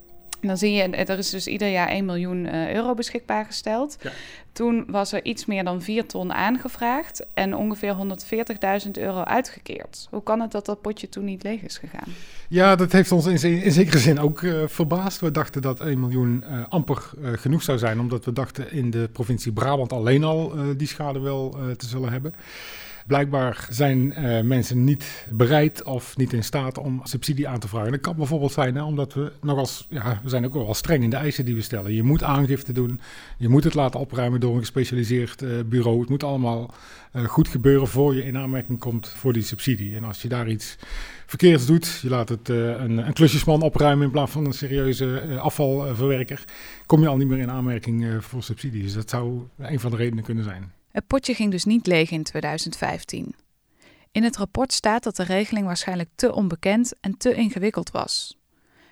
dan 0.46 0.58
zie 0.58 0.72
je, 0.72 0.82
er 0.82 1.18
is 1.18 1.30
dus 1.30 1.46
ieder 1.46 1.68
jaar 1.68 1.88
1 1.88 2.04
miljoen 2.04 2.44
uh, 2.46 2.74
euro 2.74 2.94
beschikbaar 2.94 3.44
gesteld. 3.44 3.96
Ja. 4.00 4.10
Toen 4.52 4.84
was 4.88 5.12
er 5.12 5.24
iets 5.24 5.46
meer 5.46 5.64
dan 5.64 5.82
4 5.82 6.06
ton 6.06 6.32
aangevraagd 6.32 7.24
en 7.34 7.56
ongeveer 7.56 7.96
140.000 8.84 8.90
euro 8.92 9.22
uitgekeerd. 9.22 10.06
Hoe 10.10 10.22
kan 10.22 10.40
het 10.40 10.50
dat 10.52 10.66
dat 10.66 10.80
potje 10.80 11.08
toen 11.08 11.24
niet 11.24 11.42
leeg 11.42 11.62
is 11.62 11.78
gegaan? 11.78 12.08
Ja, 12.48 12.76
dat 12.76 12.92
heeft 12.92 13.12
ons 13.12 13.26
in, 13.26 13.62
in 13.62 13.72
zekere 13.72 13.98
zin 13.98 14.20
ook 14.20 14.40
uh, 14.40 14.62
verbaasd. 14.66 15.20
We 15.20 15.30
dachten 15.30 15.62
dat 15.62 15.80
1 15.80 16.00
miljoen 16.00 16.44
uh, 16.50 16.64
amper 16.68 17.10
genoeg 17.20 17.62
zou 17.62 17.78
zijn, 17.78 18.00
omdat 18.00 18.24
we 18.24 18.32
dachten 18.32 18.72
in 18.72 18.90
de 18.90 19.08
provincie 19.12 19.52
Brabant 19.52 19.92
alleen 19.92 20.24
al 20.24 20.52
die 20.76 20.88
schade 20.88 21.20
wel 21.20 21.56
te 21.76 21.86
zullen 21.86 22.12
hebben. 22.12 22.34
Blijkbaar 23.06 23.66
zijn 23.70 24.14
uh, 24.18 24.40
mensen 24.40 24.84
niet 24.84 25.26
bereid 25.30 25.84
of 25.84 26.16
niet 26.16 26.32
in 26.32 26.44
staat 26.44 26.78
om 26.78 27.00
subsidie 27.04 27.48
aan 27.48 27.58
te 27.58 27.68
vragen. 27.68 27.90
Dat 27.90 28.00
kan 28.00 28.16
bijvoorbeeld 28.16 28.52
zijn 28.52 28.74
hè, 28.74 28.82
omdat 28.82 29.14
we 29.14 29.32
nogals, 29.40 29.86
ja, 29.90 30.20
we 30.22 30.28
zijn 30.28 30.44
ook 30.44 30.52
wel 30.52 30.74
streng 30.74 31.02
in 31.02 31.10
de 31.10 31.16
eisen 31.16 31.44
die 31.44 31.54
we 31.54 31.62
stellen. 31.62 31.94
Je 31.94 32.02
moet 32.02 32.22
aangifte 32.22 32.72
doen, 32.72 33.00
je 33.36 33.48
moet 33.48 33.64
het 33.64 33.74
laten 33.74 34.00
opruimen 34.00 34.40
door 34.40 34.54
een 34.54 34.60
gespecialiseerd 34.60 35.42
uh, 35.42 35.50
bureau. 35.66 36.00
Het 36.00 36.08
moet 36.08 36.24
allemaal 36.24 36.74
uh, 37.12 37.24
goed 37.24 37.48
gebeuren 37.48 37.88
voor 37.88 38.14
je 38.14 38.24
in 38.24 38.38
aanmerking 38.38 38.78
komt 38.78 39.08
voor 39.08 39.32
die 39.32 39.42
subsidie. 39.42 39.96
En 39.96 40.04
als 40.04 40.22
je 40.22 40.28
daar 40.28 40.48
iets 40.48 40.76
verkeerds 41.26 41.66
doet, 41.66 41.98
je 42.02 42.08
laat 42.08 42.28
het 42.28 42.48
een, 42.48 43.06
een, 43.06 43.12
klusjesman 43.12 43.62
opruimen 43.62 44.06
in 44.06 44.12
plaats 44.12 44.32
van 44.32 44.46
een 44.46 44.52
serieuze 44.52 45.38
afvalverwerker, 45.38 46.44
kom 46.86 47.00
je 47.00 47.08
al 47.08 47.16
niet 47.16 47.28
meer 47.28 47.38
in 47.38 47.50
aanmerking 47.50 48.24
voor 48.24 48.42
subsidie. 48.42 48.82
Dus 48.82 48.94
dat 48.94 49.10
zou 49.10 49.42
een 49.58 49.80
van 49.80 49.90
de 49.90 49.96
redenen 49.96 50.24
kunnen 50.24 50.44
zijn. 50.44 50.72
Het 50.92 51.06
potje 51.06 51.34
ging 51.34 51.50
dus 51.50 51.64
niet 51.64 51.86
leeg 51.86 52.10
in 52.10 52.22
2015. 52.22 53.34
In 54.10 54.22
het 54.22 54.36
rapport 54.36 54.72
staat 54.72 55.02
dat 55.02 55.16
de 55.16 55.22
regeling 55.22 55.66
waarschijnlijk 55.66 56.10
te 56.14 56.34
onbekend 56.34 56.92
en 57.00 57.16
te 57.16 57.34
ingewikkeld 57.34 57.90
was. 57.90 58.38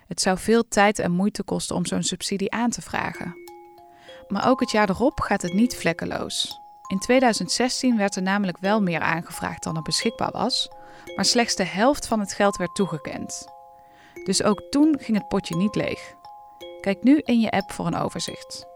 Het 0.06 0.20
zou 0.20 0.38
veel 0.38 0.68
tijd 0.68 0.98
en 0.98 1.12
moeite 1.12 1.42
kosten 1.42 1.76
om 1.76 1.86
zo'n 1.86 2.02
subsidie 2.02 2.52
aan 2.52 2.70
te 2.70 2.82
vragen. 2.82 3.34
Maar 4.28 4.48
ook 4.48 4.60
het 4.60 4.70
jaar 4.70 4.90
erop 4.90 5.20
gaat 5.20 5.42
het 5.42 5.52
niet 5.52 5.76
vlekkeloos. 5.76 6.58
In 6.86 6.98
2016 6.98 7.96
werd 7.96 8.16
er 8.16 8.22
namelijk 8.22 8.58
wel 8.58 8.82
meer 8.82 9.00
aangevraagd 9.00 9.62
dan 9.62 9.76
er 9.76 9.82
beschikbaar 9.82 10.32
was, 10.32 10.70
maar 11.16 11.24
slechts 11.24 11.54
de 11.54 11.64
helft 11.64 12.06
van 12.06 12.20
het 12.20 12.32
geld 12.32 12.56
werd 12.56 12.74
toegekend. 12.74 13.48
Dus 14.24 14.42
ook 14.42 14.62
toen 14.70 14.96
ging 15.00 15.16
het 15.16 15.28
potje 15.28 15.56
niet 15.56 15.74
leeg. 15.74 16.14
Kijk 16.80 17.02
nu 17.02 17.20
in 17.24 17.40
je 17.40 17.50
app 17.50 17.72
voor 17.72 17.86
een 17.86 17.96
overzicht. 17.96 18.66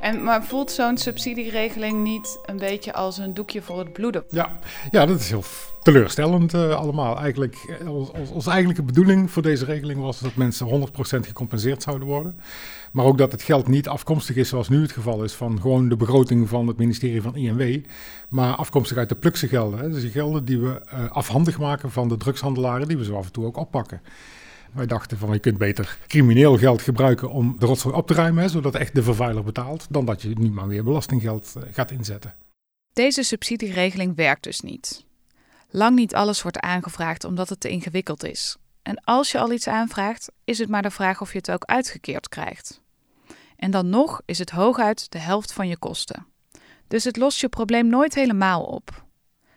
En, 0.00 0.22
maar 0.22 0.44
voelt 0.44 0.70
zo'n 0.70 0.96
subsidieregeling 0.96 2.02
niet 2.02 2.38
een 2.44 2.58
beetje 2.58 2.92
als 2.92 3.18
een 3.18 3.34
doekje 3.34 3.62
voor 3.62 3.78
het 3.78 3.92
bloeden? 3.92 4.24
Ja, 4.28 4.58
ja 4.90 5.06
dat 5.06 5.20
is 5.20 5.28
heel 5.28 5.44
teleurstellend 5.82 6.54
uh, 6.54 6.74
allemaal. 6.74 7.18
Eigenlijk, 7.18 7.76
eh, 7.80 7.94
ons, 7.94 8.10
onze 8.32 8.50
eigenlijke 8.50 8.82
bedoeling 8.82 9.30
voor 9.30 9.42
deze 9.42 9.64
regeling 9.64 10.00
was 10.00 10.20
dat 10.20 10.34
mensen 10.34 10.88
100% 10.88 10.90
gecompenseerd 11.00 11.82
zouden 11.82 12.08
worden. 12.08 12.38
Maar 12.92 13.04
ook 13.04 13.18
dat 13.18 13.32
het 13.32 13.42
geld 13.42 13.68
niet 13.68 13.88
afkomstig 13.88 14.36
is, 14.36 14.48
zoals 14.48 14.68
nu 14.68 14.82
het 14.82 14.92
geval 14.92 15.24
is, 15.24 15.32
van 15.32 15.60
gewoon 15.60 15.88
de 15.88 15.96
begroting 15.96 16.48
van 16.48 16.66
het 16.66 16.76
ministerie 16.76 17.22
van 17.22 17.36
INW. 17.36 17.84
Maar 18.28 18.54
afkomstig 18.54 18.96
uit 18.96 19.08
de 19.08 19.14
plukse 19.14 19.48
gelden. 19.48 19.78
Hè. 19.78 19.90
Dus 19.90 20.00
die 20.00 20.10
gelden 20.10 20.44
die 20.44 20.60
we 20.60 20.80
uh, 20.94 21.10
afhandig 21.10 21.58
maken 21.58 21.90
van 21.90 22.08
de 22.08 22.16
drugshandelaren, 22.16 22.88
die 22.88 22.96
we 22.96 23.04
zo 23.04 23.16
af 23.16 23.26
en 23.26 23.32
toe 23.32 23.44
ook 23.44 23.56
oppakken. 23.56 24.00
Wij 24.72 24.86
dachten 24.86 25.18
van 25.18 25.32
je 25.32 25.38
kunt 25.38 25.58
beter 25.58 25.98
crimineel 26.06 26.58
geld 26.58 26.82
gebruiken 26.82 27.30
om 27.30 27.56
de 27.58 27.66
rotzooi 27.66 27.94
op 27.94 28.06
te 28.06 28.14
ruimen, 28.14 28.50
zodat 28.50 28.74
echt 28.74 28.94
de 28.94 29.02
vervuiler 29.02 29.44
betaalt, 29.44 29.86
dan 29.90 30.04
dat 30.04 30.22
je 30.22 30.28
nu 30.28 30.50
maar 30.50 30.68
weer 30.68 30.84
belastinggeld 30.84 31.52
eh, 31.56 31.62
gaat 31.72 31.90
inzetten. 31.90 32.34
Deze 32.92 33.22
subsidieregeling 33.22 34.16
werkt 34.16 34.42
dus 34.42 34.60
niet. 34.60 35.04
Lang 35.70 35.96
niet 35.96 36.14
alles 36.14 36.42
wordt 36.42 36.60
aangevraagd 36.60 37.24
omdat 37.24 37.48
het 37.48 37.60
te 37.60 37.68
ingewikkeld 37.68 38.24
is. 38.24 38.56
En 38.82 39.00
als 39.04 39.32
je 39.32 39.38
al 39.38 39.52
iets 39.52 39.68
aanvraagt, 39.68 40.32
is 40.44 40.58
het 40.58 40.68
maar 40.68 40.82
de 40.82 40.90
vraag 40.90 41.20
of 41.20 41.32
je 41.32 41.38
het 41.38 41.50
ook 41.50 41.64
uitgekeerd 41.64 42.28
krijgt. 42.28 42.80
En 43.56 43.70
dan 43.70 43.88
nog 43.88 44.20
is 44.24 44.38
het 44.38 44.50
hooguit 44.50 45.10
de 45.10 45.18
helft 45.18 45.52
van 45.52 45.68
je 45.68 45.78
kosten. 45.78 46.26
Dus 46.88 47.04
het 47.04 47.16
lost 47.16 47.40
je 47.40 47.48
probleem 47.48 47.86
nooit 47.86 48.14
helemaal 48.14 48.62
op. 48.62 49.05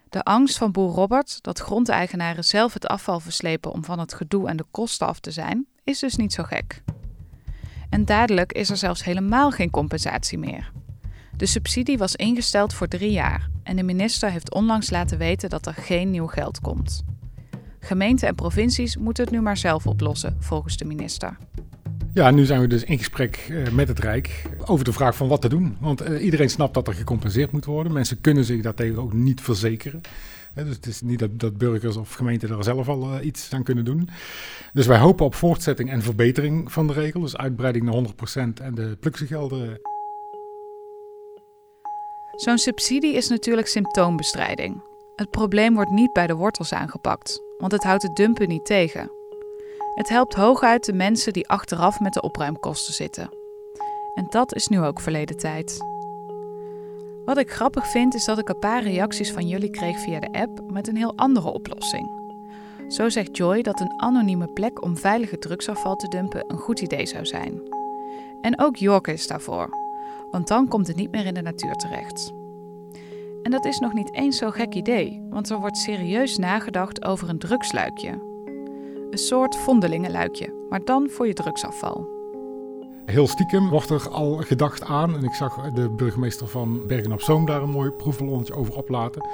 De 0.09 0.23
angst 0.23 0.57
van 0.57 0.71
boer 0.71 0.91
Robert 0.91 1.37
dat 1.41 1.59
grondeigenaren 1.59 2.43
zelf 2.43 2.73
het 2.73 2.87
afval 2.87 3.19
verslepen 3.19 3.71
om 3.71 3.83
van 3.83 3.99
het 3.99 4.13
gedoe 4.13 4.47
en 4.47 4.57
de 4.57 4.65
kosten 4.71 5.07
af 5.07 5.19
te 5.19 5.31
zijn, 5.31 5.65
is 5.83 5.99
dus 5.99 6.15
niet 6.15 6.33
zo 6.33 6.43
gek. 6.43 6.83
En 7.89 8.05
dadelijk 8.05 8.51
is 8.53 8.69
er 8.69 8.77
zelfs 8.77 9.03
helemaal 9.03 9.51
geen 9.51 9.69
compensatie 9.69 10.37
meer. 10.37 10.71
De 11.37 11.45
subsidie 11.45 11.97
was 11.97 12.15
ingesteld 12.15 12.73
voor 12.73 12.87
drie 12.87 13.11
jaar 13.11 13.49
en 13.63 13.75
de 13.75 13.83
minister 13.83 14.31
heeft 14.31 14.53
onlangs 14.53 14.89
laten 14.89 15.17
weten 15.17 15.49
dat 15.49 15.65
er 15.65 15.73
geen 15.73 16.09
nieuw 16.09 16.27
geld 16.27 16.59
komt. 16.59 17.03
Gemeenten 17.79 18.27
en 18.27 18.35
provincies 18.35 18.97
moeten 18.97 19.23
het 19.23 19.33
nu 19.33 19.41
maar 19.41 19.57
zelf 19.57 19.87
oplossen, 19.87 20.37
volgens 20.39 20.77
de 20.77 20.85
minister. 20.85 21.37
Ja, 22.19 22.31
nu 22.31 22.45
zijn 22.45 22.61
we 22.61 22.67
dus 22.67 22.83
in 22.83 22.97
gesprek 22.97 23.47
uh, 23.49 23.69
met 23.69 23.87
het 23.87 23.99
Rijk 23.99 24.41
over 24.65 24.85
de 24.85 24.93
vraag 24.93 25.15
van 25.15 25.27
wat 25.27 25.41
te 25.41 25.49
doen. 25.49 25.77
Want 25.79 26.09
uh, 26.09 26.23
iedereen 26.23 26.49
snapt 26.49 26.73
dat 26.73 26.87
er 26.87 26.93
gecompenseerd 26.93 27.51
moet 27.51 27.65
worden. 27.65 27.93
Mensen 27.93 28.21
kunnen 28.21 28.43
zich 28.43 28.61
daartegen 28.61 29.01
ook 29.01 29.13
niet 29.13 29.41
verzekeren. 29.41 30.01
Dus 30.53 30.75
het 30.75 30.85
is 30.85 31.01
niet 31.01 31.19
dat, 31.19 31.39
dat, 31.39 31.57
burgers 31.57 31.97
of 31.97 32.13
gemeenten 32.13 32.49
daar 32.49 32.63
zelf 32.63 32.89
al 32.89 33.21
iets 33.21 33.53
aan 33.53 33.63
kunnen 33.63 33.85
doen. 33.85 34.09
Dus 34.73 34.85
wij 34.87 34.97
hopen 34.97 35.25
op 35.25 35.35
voortzetting 35.35 35.89
en 35.91 36.01
verbetering 36.01 36.71
van 36.71 36.87
de 36.87 36.93
regel. 36.93 37.21
Dus 37.21 37.37
uitbreiding 37.37 37.85
naar 37.85 37.95
100% 37.95 38.63
en 38.63 38.75
de 38.75 38.97
pluksegelden. 38.99 39.79
Zo'n 42.35 42.57
subsidie 42.57 43.15
is 43.15 43.27
natuurlijk 43.27 43.67
symptoombestrijding. 43.67 44.83
Het 45.15 45.29
probleem 45.29 45.73
wordt 45.73 45.91
niet 45.91 46.13
bij 46.13 46.27
de 46.27 46.35
wortels 46.35 46.73
aangepakt, 46.73 47.41
want 47.57 47.71
het 47.71 47.83
houdt 47.83 48.03
het 48.03 48.15
dumpen 48.15 48.47
niet 48.47 48.65
tegen. 48.65 49.18
Het 49.99 50.09
helpt 50.09 50.33
hooguit 50.33 50.85
de 50.85 50.93
mensen 50.93 51.33
die 51.33 51.47
achteraf 51.47 51.99
met 51.99 52.13
de 52.13 52.21
opruimkosten 52.21 52.93
zitten. 52.93 53.29
En 54.13 54.25
dat 54.29 54.55
is 54.55 54.67
nu 54.67 54.81
ook 54.81 54.99
verleden 54.99 55.37
tijd. 55.37 55.77
Wat 57.25 57.37
ik 57.37 57.51
grappig 57.51 57.87
vind 57.87 58.13
is 58.13 58.25
dat 58.25 58.37
ik 58.37 58.49
een 58.49 58.59
paar 58.59 58.83
reacties 58.83 59.31
van 59.31 59.47
jullie 59.47 59.69
kreeg 59.69 59.99
via 59.99 60.19
de 60.19 60.31
app 60.31 60.71
met 60.71 60.87
een 60.87 60.95
heel 60.95 61.13
andere 61.15 61.53
oplossing. 61.53 62.09
Zo 62.87 63.09
zegt 63.09 63.37
Joy 63.37 63.61
dat 63.61 63.79
een 63.79 64.01
anonieme 64.01 64.47
plek 64.47 64.83
om 64.83 64.97
veilige 64.97 65.37
drugsafval 65.37 65.95
te 65.95 66.07
dumpen 66.07 66.43
een 66.47 66.57
goed 66.57 66.79
idee 66.79 67.05
zou 67.05 67.25
zijn. 67.25 67.61
En 68.41 68.59
ook 68.59 68.75
Jorke 68.75 69.11
is 69.11 69.27
daarvoor, 69.27 69.69
want 70.31 70.47
dan 70.47 70.67
komt 70.67 70.87
het 70.87 70.95
niet 70.95 71.11
meer 71.11 71.25
in 71.25 71.33
de 71.33 71.41
natuur 71.41 71.75
terecht. 71.75 72.33
En 73.43 73.51
dat 73.51 73.65
is 73.65 73.79
nog 73.79 73.93
niet 73.93 74.13
eens 74.13 74.37
zo'n 74.37 74.53
gek 74.53 74.73
idee, 74.73 75.27
want 75.29 75.49
er 75.49 75.59
wordt 75.59 75.77
serieus 75.77 76.37
nagedacht 76.37 77.05
over 77.05 77.29
een 77.29 77.39
drugsluikje. 77.39 78.28
Een 79.09 79.17
soort 79.17 79.55
vondelingenluikje, 79.55 80.65
maar 80.69 80.85
dan 80.85 81.09
voor 81.09 81.27
je 81.27 81.33
drugsafval. 81.33 82.07
Heel 83.05 83.27
stiekem 83.27 83.69
wordt 83.69 83.89
er 83.89 84.09
al 84.09 84.35
gedacht 84.35 84.83
aan, 84.83 85.15
en 85.15 85.23
ik 85.23 85.33
zag 85.33 85.71
de 85.71 85.89
burgemeester 85.89 86.47
van 86.47 86.87
Bergen 86.87 87.11
op 87.11 87.21
Zoom 87.21 87.45
daar 87.45 87.61
een 87.61 87.69
mooi 87.69 87.91
proefballonnetje 87.91 88.53
over 88.53 88.75
oplaten, 88.75 89.25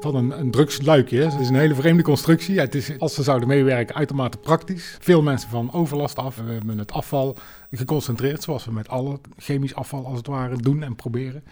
van 0.00 0.14
een, 0.14 0.40
een 0.40 0.50
drugsluikje. 0.50 1.22
Het 1.22 1.40
is 1.40 1.48
een 1.48 1.54
hele 1.54 1.74
vreemde 1.74 2.02
constructie. 2.02 2.60
Het 2.60 2.74
is, 2.74 2.98
als 2.98 3.14
ze 3.14 3.22
zouden 3.22 3.48
meewerken, 3.48 3.94
uitermate 3.94 4.38
praktisch. 4.38 4.96
Veel 5.00 5.22
mensen 5.22 5.50
van 5.50 5.72
overlast 5.72 6.16
af. 6.16 6.36
We 6.36 6.52
hebben 6.52 6.78
het 6.78 6.92
afval 6.92 7.36
geconcentreerd, 7.70 8.42
zoals 8.42 8.64
we 8.64 8.72
met 8.72 8.88
alle 8.88 9.20
chemisch 9.36 9.74
afval 9.74 10.06
als 10.06 10.16
het 10.16 10.26
ware 10.26 10.56
doen 10.56 10.82
en 10.82 10.96
proberen. 10.96 11.44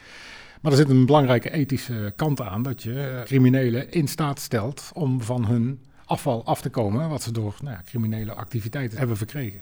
Maar 0.61 0.73
er 0.73 0.79
zit 0.79 0.89
een 0.91 1.07
belangrijke 1.07 1.51
ethische 1.51 2.13
kant 2.17 2.41
aan, 2.41 2.63
dat 2.63 2.83
je 2.83 3.23
criminelen 3.25 3.91
in 3.91 4.09
staat 4.09 4.41
stelt 4.41 4.91
om 4.95 5.23
van 5.23 5.47
hun 5.47 5.81
afval 6.09 6.45
af 6.45 6.61
te 6.61 6.69
komen, 6.69 7.09
wat 7.09 7.23
ze 7.23 7.33
door 7.33 7.55
nou 7.63 7.75
ja, 7.75 7.83
criminele 7.85 8.33
activiteiten 8.33 8.99
hebben 8.99 9.17
verkregen. 9.17 9.61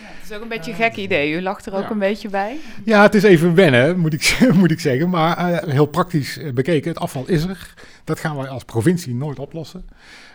Ja, 0.00 0.06
het 0.06 0.30
is 0.30 0.36
ook 0.36 0.42
een 0.42 0.48
beetje 0.48 0.70
een 0.70 0.76
gek 0.76 0.96
idee. 0.96 1.32
U 1.32 1.42
lacht 1.42 1.66
er 1.66 1.74
ook 1.74 1.90
een 1.90 1.98
beetje 1.98 2.28
bij. 2.28 2.56
Ja, 2.84 3.02
het 3.02 3.14
is 3.14 3.22
even 3.22 3.54
wennen, 3.54 3.98
moet 3.98 4.12
ik, 4.12 4.38
moet 4.60 4.70
ik 4.70 4.80
zeggen. 4.80 5.08
Maar 5.08 5.50
uh, 5.50 5.72
heel 5.72 5.86
praktisch 5.86 6.38
eh, 6.38 6.52
bekeken, 6.52 6.90
het 6.90 7.00
afval 7.00 7.26
is 7.26 7.44
er. 7.44 7.74
Dat 8.04 8.20
gaan 8.20 8.36
wij 8.36 8.48
als 8.48 8.64
provincie 8.64 9.14
nooit 9.14 9.38
oplossen. 9.38 9.84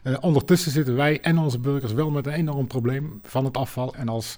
Uh, 0.04 0.18
ondertussen 0.20 0.72
zitten 0.72 0.96
wij 0.96 1.22
en 1.22 1.38
onze 1.38 1.60
burgers 1.60 1.94
wel 1.94 2.10
met 2.10 2.28
een 2.28 2.34
enorm 2.34 2.68
probleem 2.68 3.20
van 3.24 3.46
het 3.46 3.58
afval. 3.58 3.96
En 3.96 4.10
als 4.10 4.38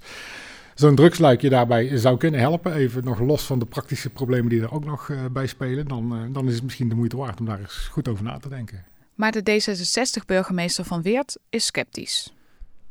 zo'n 0.74 0.96
drugsluikje 0.96 1.50
daarbij 1.50 1.98
zou 1.98 2.17
kunnen 2.17 2.39
helpen, 2.39 2.74
even 2.74 3.03
nog 3.03 3.20
los 3.20 3.44
van 3.44 3.60
de 3.60 3.65
praktische 3.65 4.10
problemen 4.10 4.50
die 4.50 4.62
er 4.62 4.74
ook 4.74 4.86
nog 4.86 5.08
uh, 5.08 5.20
bij 5.32 5.48
spelen, 5.48 5.88
dan, 5.88 6.13
uh, 6.13 6.34
dan 6.34 6.48
is 6.48 6.53
het 6.53 6.63
misschien 6.63 6.89
de 6.89 6.96
moeite 6.96 7.17
waard 7.17 7.39
om 7.39 7.46
daar 7.46 7.60
eens 7.60 7.88
goed 7.91 8.08
over 8.08 8.24
na 8.24 8.38
te 8.38 8.50
denken. 8.50 8.84
Maar 9.15 9.31
de 9.31 9.41
D66-burgemeester 9.41 10.86
van 10.86 11.01
Weert 11.01 11.38
is 11.50 11.65
sceptisch. 11.65 12.34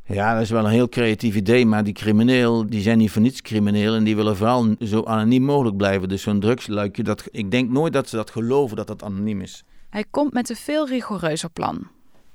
Ja, 0.07 0.33
dat 0.33 0.43
is 0.43 0.51
wel 0.51 0.65
een 0.65 0.71
heel 0.71 0.89
creatief 0.89 1.35
idee, 1.35 1.67
maar 1.67 1.85
die 1.85 1.93
crimineel, 1.93 2.67
die 2.67 2.81
zijn 2.81 2.99
niet 2.99 3.11
voor 3.11 3.23
niets 3.23 3.43
crimineel 3.43 3.95
en 3.95 4.05
die 4.05 4.17
willen 4.17 4.37
vooral 4.37 4.75
zo 4.81 5.03
anoniem 5.05 5.43
mogelijk 5.43 5.77
blijven. 5.77 6.09
Dus 6.09 6.23
zo'n 6.23 6.41
drugsluikje, 6.41 7.03
dat, 7.03 7.25
ik 7.31 7.51
denk 7.51 7.71
nooit 7.71 7.93
dat 7.93 8.09
ze 8.09 8.17
dat 8.17 8.31
geloven 8.31 8.77
dat 8.77 8.87
dat 8.87 9.03
anoniem 9.03 9.41
is. 9.41 9.65
Hij 9.91 10.05
komt 10.11 10.33
met 10.33 10.51
een 10.51 10.57
veel 10.57 10.89
rigoureuzer 10.89 11.51
plan. 11.51 11.89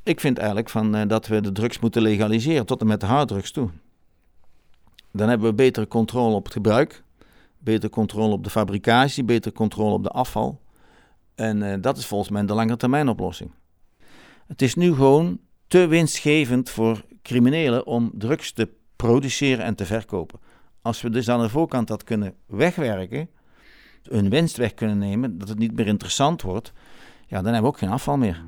Ik 0.04 0.20
vind 0.20 0.38
eigenlijk 0.38 0.70
van, 0.70 0.96
uh, 0.96 1.02
dat 1.08 1.28
we 1.28 1.42
de 1.42 1.52
drugs 1.52 1.80
moeten 1.80 2.02
legaliseren, 2.02 2.66
tot 2.66 2.82
en 2.82 2.88
met 2.88 3.00
de 3.00 3.06
harddrugs 3.06 3.52
toe. 3.52 3.70
Dan 5.12 5.30
hebben 5.30 5.48
we 5.48 5.54
betere 5.54 5.88
controle 5.88 6.36
op 6.36 6.44
het 6.44 6.54
gebruik, 6.54 7.04
betere 7.58 7.92
controle 7.92 8.34
op 8.34 8.44
de 8.44 8.50
fabricatie, 8.50 9.24
betere 9.24 9.56
controle 9.56 9.94
op 9.94 10.04
de 10.04 10.10
afval. 10.10 10.62
En 11.36 11.62
uh, 11.62 11.74
dat 11.82 11.98
is 11.98 12.06
volgens 12.06 12.30
mij 12.30 12.46
de 12.46 12.54
lange 12.54 12.78
termijn 12.78 13.10
oplossing. 13.10 13.52
Het 14.50 14.62
is 14.62 14.76
nu 14.76 14.94
gewoon 14.94 15.40
te 15.68 15.88
winstgevend 15.88 16.70
voor 16.70 17.06
criminelen 17.22 17.86
om 17.86 18.12
drugs 18.14 18.52
te 18.52 18.70
produceren 18.96 19.66
en 19.66 19.76
te 19.76 19.86
verkopen. 19.86 20.40
Als 20.82 21.02
we 21.02 21.10
dus 21.10 21.30
aan 21.30 21.42
de 21.42 21.50
voorkant 21.50 21.88
dat 21.88 22.04
kunnen 22.04 22.34
wegwerken, 22.46 23.30
een 24.04 24.30
winst 24.30 24.58
weg 24.58 24.74
kunnen 24.74 24.98
nemen, 24.98 25.38
dat 25.38 25.48
het 25.50 25.58
niet 25.58 25.76
meer 25.76 25.88
interessant 25.88 26.42
wordt, 26.42 26.74
ja, 27.28 27.42
dan 27.42 27.46
hebben 27.46 27.62
we 27.62 27.68
ook 27.68 27.78
geen 27.78 27.90
afval 27.90 28.18
meer. 28.18 28.44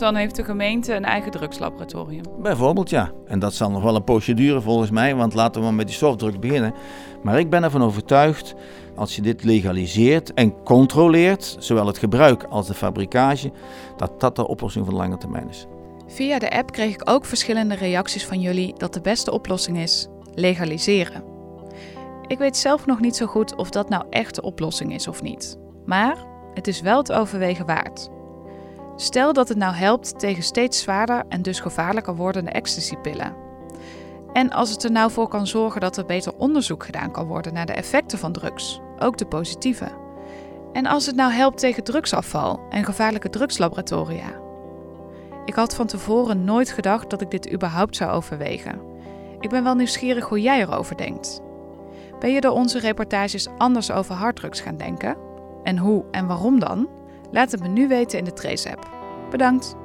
Dan 0.00 0.14
heeft 0.14 0.36
de 0.36 0.44
gemeente 0.44 0.94
een 0.94 1.04
eigen 1.04 1.30
drugslaboratorium. 1.30 2.24
Bijvoorbeeld 2.42 2.90
ja. 2.90 3.10
En 3.26 3.38
dat 3.38 3.54
zal 3.54 3.70
nog 3.70 3.82
wel 3.82 3.96
een 3.96 4.04
procedure 4.04 4.60
volgens 4.60 4.90
mij, 4.90 5.14
want 5.14 5.34
laten 5.34 5.60
we 5.60 5.66
maar 5.66 5.76
met 5.76 5.86
die 5.86 5.96
softdrugs 5.96 6.38
beginnen. 6.38 6.74
Maar 7.22 7.38
ik 7.38 7.50
ben 7.50 7.64
ervan 7.64 7.82
overtuigd, 7.82 8.54
als 8.96 9.16
je 9.16 9.22
dit 9.22 9.44
legaliseert 9.44 10.34
en 10.34 10.62
controleert, 10.62 11.56
zowel 11.58 11.86
het 11.86 11.98
gebruik 11.98 12.44
als 12.44 12.66
de 12.66 12.74
fabrikage, 12.74 13.52
dat 13.96 14.20
dat 14.20 14.36
de 14.36 14.48
oplossing 14.48 14.84
voor 14.84 14.94
de 14.94 15.00
lange 15.00 15.16
termijn 15.16 15.48
is. 15.48 15.66
Via 16.06 16.38
de 16.38 16.50
app 16.50 16.72
kreeg 16.72 16.94
ik 16.94 17.10
ook 17.10 17.24
verschillende 17.24 17.74
reacties 17.74 18.26
van 18.26 18.40
jullie 18.40 18.74
dat 18.78 18.94
de 18.94 19.00
beste 19.00 19.32
oplossing 19.32 19.78
is 19.78 20.08
legaliseren. 20.34 21.24
Ik 22.26 22.38
weet 22.38 22.56
zelf 22.56 22.86
nog 22.86 23.00
niet 23.00 23.16
zo 23.16 23.26
goed 23.26 23.54
of 23.54 23.70
dat 23.70 23.88
nou 23.88 24.04
echt 24.10 24.34
de 24.34 24.42
oplossing 24.42 24.94
is 24.94 25.08
of 25.08 25.22
niet. 25.22 25.58
Maar 25.86 26.16
het 26.54 26.66
is 26.66 26.80
wel 26.80 26.98
het 26.98 27.12
overwegen 27.12 27.66
waard. 27.66 28.10
Stel 29.00 29.32
dat 29.32 29.48
het 29.48 29.58
nou 29.58 29.74
helpt 29.74 30.18
tegen 30.18 30.42
steeds 30.42 30.80
zwaarder 30.80 31.22
en 31.28 31.42
dus 31.42 31.60
gevaarlijker 31.60 32.16
wordende 32.16 32.50
ecstasypillen. 32.50 33.34
En 34.32 34.50
als 34.50 34.70
het 34.70 34.84
er 34.84 34.90
nou 34.90 35.10
voor 35.10 35.28
kan 35.28 35.46
zorgen 35.46 35.80
dat 35.80 35.96
er 35.96 36.06
beter 36.06 36.34
onderzoek 36.36 36.84
gedaan 36.84 37.10
kan 37.10 37.26
worden 37.26 37.52
naar 37.52 37.66
de 37.66 37.72
effecten 37.72 38.18
van 38.18 38.32
drugs, 38.32 38.80
ook 38.98 39.18
de 39.18 39.26
positieve. 39.26 39.88
En 40.72 40.86
als 40.86 41.06
het 41.06 41.16
nou 41.16 41.32
helpt 41.32 41.58
tegen 41.58 41.84
drugsafval 41.84 42.60
en 42.70 42.84
gevaarlijke 42.84 43.30
drugslaboratoria. 43.30 44.40
Ik 45.44 45.54
had 45.54 45.74
van 45.74 45.86
tevoren 45.86 46.44
nooit 46.44 46.70
gedacht 46.70 47.10
dat 47.10 47.20
ik 47.20 47.30
dit 47.30 47.52
überhaupt 47.52 47.96
zou 47.96 48.10
overwegen. 48.10 48.80
Ik 49.40 49.50
ben 49.50 49.64
wel 49.64 49.74
nieuwsgierig 49.74 50.24
hoe 50.28 50.40
jij 50.40 50.60
erover 50.60 50.96
denkt. 50.96 51.40
Ben 52.18 52.32
je 52.32 52.40
door 52.40 52.52
onze 52.52 52.78
reportages 52.78 53.48
anders 53.58 53.90
over 53.90 54.14
harddrugs 54.14 54.60
gaan 54.60 54.76
denken? 54.76 55.16
En 55.62 55.78
hoe 55.78 56.04
en 56.10 56.26
waarom 56.26 56.58
dan? 56.58 56.88
Laat 57.30 57.50
het 57.50 57.62
me 57.62 57.68
nu 57.68 57.88
weten 57.88 58.18
in 58.18 58.24
de 58.24 58.32
Trace-app. 58.32 58.90
Bedankt! 59.30 59.79